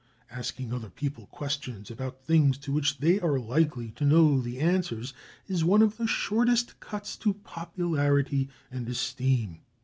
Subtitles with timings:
[0.31, 5.13] Asking other people questions about things to which they are likely to know the answers
[5.45, 9.59] is one of the shortest cuts to popularity and esteem.